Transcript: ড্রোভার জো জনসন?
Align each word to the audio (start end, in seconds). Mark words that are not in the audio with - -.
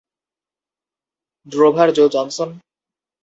ড্রোভার 1.47 1.89
জো 1.93 2.05
জনসন? 2.07 2.49